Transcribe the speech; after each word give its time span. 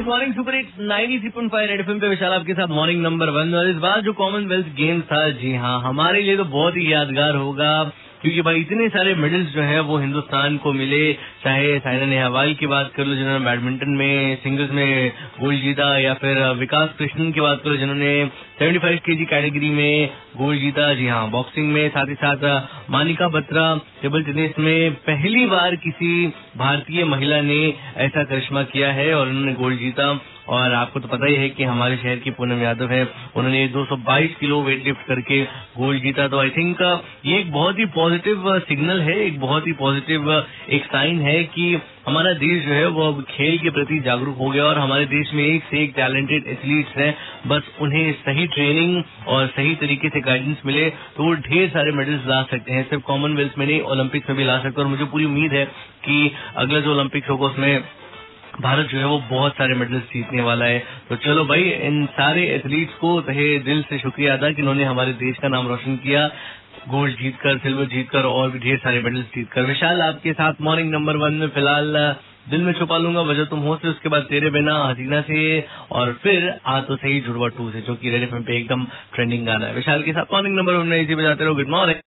Good 0.00 0.08
morning 0.08 0.34
super 0.34 0.54
eight 0.54 0.68
ninety 0.80 1.18
three 1.18 1.28
point 1.28 1.50
five 1.52 1.68
red 1.68 2.00
पे 2.00 2.08
विशाल 2.08 2.32
आपके 2.32 2.54
साथ 2.54 2.66
मॉर्निंग 2.66 3.02
नंबर 3.02 3.30
वन 3.30 3.54
और 3.54 3.68
इस 3.70 3.76
बार 3.76 4.00
जो 4.00 4.12
कॉमनवेल्थ 4.12 4.66
गेम्स 4.66 5.04
था, 5.04 5.30
जी 5.30 5.54
हाँ 5.54 5.80
हमारे 5.82 6.22
लिए 6.22 6.36
तो 6.36 6.44
बहुत 6.44 6.76
ही 6.76 6.92
यादगार 6.92 7.34
होगा, 7.34 7.72
क्योंकि 8.22 8.42
भाई 8.42 8.60
इतने 8.60 8.88
सारे 8.88 9.14
मेडल्स 9.14 9.48
जो 9.48 9.62
है 9.62 9.80
वो 9.80 9.98
हिंदुस्तान 9.98 10.56
को 10.56 10.72
मिले। 10.72 11.12
चाहे 11.12 11.78
साइना 11.78 12.06
नेहवाल 12.06 12.54
की 12.54 12.66
बात 12.66 12.92
कर 12.96 13.04
लो, 13.04 13.14
जिन्होंने 13.14 13.44
बैडमिंटन 13.44 13.90
में 13.90 14.36
सिंगल्स 14.36 14.70
में 14.70 15.12
गोल्ड 15.40 15.60
जीता, 15.60 15.98
या 15.98 16.14
फिर, 16.14 16.42
विकास 16.52 16.94
कृष्णन 16.98 17.32
की 17.32 17.40
बात 17.40 17.60
करो, 17.64 17.76
जिन्होंने 17.76 18.30
75 18.60 18.96
केजी 18.96 19.24
कैटेगरी 19.24 19.68
में 19.70 20.10
गोल्ड 20.36 20.60
जीता। 20.60 20.92
जी 20.94 21.06
हाँ 21.08 21.28
बॉक्सिंग 21.30 21.68
में 21.72 21.88
साथ 21.88 22.08
ही 22.08 22.14
साथ 22.14 22.42
मानिका 22.90 23.28
बत्रा, 23.28 23.62
टेबल 24.02 24.22
टेनिस 24.22 24.58
में 24.58 24.94
पहली 25.06 25.46
बार 25.46 25.76
किसी 25.76 26.10
भारतीय 26.56 27.04
महिला 27.04 27.40
ने 27.40 27.62
ऐसा 27.96 28.24
करिश्मा 28.24 28.62
किया 28.62 28.92
है 28.92 29.14
और 29.14 29.28
उन्होंने 29.28 29.52
गोल्ड 29.52 29.78
जीता। 29.78 30.20
और 30.48 30.72
आपको 30.72 31.00
तो 31.00 31.08
पता 31.08 31.26
ही 31.26 31.34
है 31.34 31.48
कि 31.48 31.64
हमारे 31.64 31.96
शहर 31.96 32.16
की 32.16 32.30
पूनम 32.30 32.62
यादव 32.62 32.90
है। 32.90 33.02
उन्होंने 33.36 33.66
222 33.68 34.34
किलो 34.34 34.60
वेट 34.62 34.84
लिफ्ट 34.86 35.06
करके 35.06 35.42
गोल्ड 35.78 36.02
जीता। 36.02 36.26
तो 36.28 36.38
आई 36.38 36.50
थिंक 36.50 36.80
ये 37.26 37.38
एक 37.38 37.52
बहुत 37.52 37.78
ही 37.78 37.84
पॉजिटिव 37.94 38.58
सिग्नल 38.60 39.00
है। 39.00 39.16
एक 39.18 39.40
बहुत 39.40 39.66
ही 39.66 39.72
पॉजिटिव 39.72 40.32
एक 40.70 40.84
साइन 40.84 41.20
है 41.20 41.42
कि 41.44 41.74
हमारा 42.06 42.32
देश 42.32 42.62
जो 42.66 42.72
है 42.72 42.86
वो 42.86 43.06
अब 43.08 43.22
खेल 43.22 43.58
के 43.58 43.70
प्रति 43.70 43.98
जागरूक 44.00 44.36
हो 44.36 44.50
गया 44.50 44.64
और 44.64 44.78
हमारे 44.78 45.06
देश 45.06 45.32
में 45.34 45.44
एक 45.44 45.64
से 45.70 45.82
एक 45.82 45.92
टैलेंटेड 45.96 46.46
एथलीट्स 46.46 46.96
हैं। 46.96 47.14
बस 47.46 47.62
उन्हें 47.80 48.12
सही 48.12 48.46
ट्रेनिंग 48.46 49.02
और 49.28 49.46
सही 49.46 49.74
तरीके 49.74 50.08
से 50.08 50.20
गाइडेंस 50.20 50.62
मिले 50.66 50.88
तो 50.90 51.24
वो 51.24 51.34
ढेर 51.34 51.68
सारे 51.68 51.92
मेडल्स 51.92 52.26
ला 52.26 52.42
सकते 52.42 52.72
हैं। 52.72 52.88
सिर्फ़ 52.90 53.02
कॉमनवेल्थ 53.02 53.58
में 53.58 53.66
नहीं 53.66 53.80
ओलंपिक्स 53.80 54.28
में 54.28 54.38
भी 54.38 54.44
ला 54.44 54.56
सकते 54.56 54.80
हैं। 54.80 54.84
और 54.84 54.86
मुझे 54.86 55.04
पूरी 55.04 55.24
उम्मीद 55.24 55.52
है 55.52 55.64
कि 56.04 56.32
अगला 56.56 56.80
जो 56.80 56.94
ओलंपिक्स 56.94 57.30
होगा, 57.30 57.46
उसमें 57.46 57.84
भारत 58.60 58.86
जो 58.86 58.98
है 58.98 59.06
वो 59.06 59.18
बहुत 59.30 59.52
सारे 59.52 59.74
मेडल्स 59.74 60.02
जीतने 60.02 60.42
वाला 60.42 60.64
है। 60.64 60.78
तो 61.08 61.16
चलो 61.16 61.44
भाई, 61.44 61.62
इन 61.62 62.06
सारे 62.06 62.46
एथलीट्स 62.46 62.94
को 62.94 63.20
तहे 63.20 63.58
दिल 63.58 63.82
से 63.82 63.98
शुक्रिया 63.98 64.36
अदा 64.36 64.50
कि 64.50 64.62
उन्होंने 64.62 64.84
हमारे 64.84 65.12
देश 65.12 65.36
का 65.36 65.48
नाम 65.48 65.68
रोशन 65.68 65.96
किया। 65.96 66.30
गोल्ड 66.88 67.18
जीतकर, 67.18 67.58
सिल्वर 67.58 67.84
जीतकर 67.84 68.22
और 68.22 68.50
भी 68.50 68.58
ढेर 68.58 68.78
सारे 68.78 69.00
मेडल्स 69.00 69.26
जीतकर। 69.26 69.62
विशाल, 69.62 70.02
आपके 70.02 70.32
साथ 70.32 70.52
मॉर्निंग 70.60 70.90
नंबर 70.90 71.16
वन 71.16 71.32
में 71.32 71.48
फ़िलहाल 71.48 72.16
दिल 72.50 72.62
में 72.62 72.72
छुपा 72.72 72.98
लूँगा, 72.98 73.20
वजह 73.20 73.44
तुम 73.44 73.58
हो 73.58 73.76
से, 73.76 73.88
उसके 73.88 74.08
बाद 74.08 74.22
तेरे 74.22 74.50
बिना, 74.50 74.84
हसीना 74.84 75.20
से, 75.20 75.64
और 75.92 76.12
फिर 76.22 76.54
आ 76.66 76.80
तो 76.80 76.96
सही 76.96 77.20
जुड़वा 77.20 77.48
टू 77.48 77.70
से, 77.70 77.80
जो 77.80 77.94
कि 77.94 78.10
रेड 78.10 78.22
एफ़ 78.22 78.34
पे 78.34 78.56
एकदम 78.56 78.84
ट्रेंडिंग 78.84 79.46
गाना 79.46 79.66
है। 79.66 79.74
विशाल 79.74 80.02
के 80.02 80.12
साथ 80.12 80.24
मॉर्निंग 80.32 80.56
नंबर 80.56 80.72
वन 80.72 80.86
में 80.86 81.02
इसी 81.02 81.14
बजाते 81.14 81.44
रहो। 81.44 81.54
Good 81.54 81.68
morning 81.68 81.98